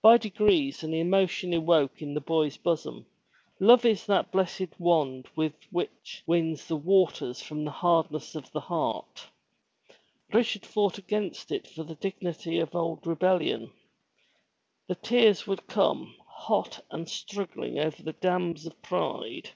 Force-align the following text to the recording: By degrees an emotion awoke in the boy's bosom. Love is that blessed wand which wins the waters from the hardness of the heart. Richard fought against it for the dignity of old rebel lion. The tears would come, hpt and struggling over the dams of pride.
By 0.00 0.16
degrees 0.16 0.82
an 0.82 0.94
emotion 0.94 1.52
awoke 1.52 2.00
in 2.00 2.14
the 2.14 2.20
boy's 2.22 2.56
bosom. 2.56 3.04
Love 3.58 3.84
is 3.84 4.06
that 4.06 4.32
blessed 4.32 4.70
wand 4.78 5.28
which 5.34 5.68
wins 6.26 6.64
the 6.66 6.76
waters 6.76 7.42
from 7.42 7.66
the 7.66 7.70
hardness 7.70 8.34
of 8.34 8.50
the 8.52 8.60
heart. 8.60 9.26
Richard 10.32 10.64
fought 10.64 10.96
against 10.96 11.52
it 11.52 11.66
for 11.66 11.84
the 11.84 11.96
dignity 11.96 12.58
of 12.58 12.74
old 12.74 13.06
rebel 13.06 13.36
lion. 13.36 13.70
The 14.88 14.94
tears 14.94 15.46
would 15.46 15.66
come, 15.66 16.16
hpt 16.46 16.80
and 16.90 17.06
struggling 17.06 17.78
over 17.78 18.02
the 18.02 18.14
dams 18.14 18.64
of 18.64 18.80
pride. 18.80 19.50